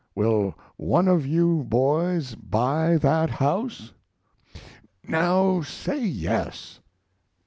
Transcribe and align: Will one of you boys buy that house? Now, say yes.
Will 0.15 0.55
one 0.77 1.07
of 1.07 1.27
you 1.27 1.63
boys 1.65 2.33
buy 2.33 2.97
that 2.97 3.29
house? 3.29 3.93
Now, 5.07 5.61
say 5.61 6.03
yes. 6.03 6.79